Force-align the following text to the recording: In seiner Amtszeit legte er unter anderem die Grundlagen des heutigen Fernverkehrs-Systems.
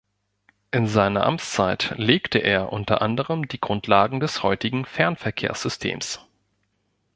In 0.71 0.87
seiner 0.87 1.27
Amtszeit 1.27 1.93
legte 1.95 2.39
er 2.39 2.73
unter 2.73 3.03
anderem 3.03 3.47
die 3.47 3.59
Grundlagen 3.61 4.19
des 4.19 4.41
heutigen 4.41 4.85
Fernverkehrs-Systems. 4.85 6.25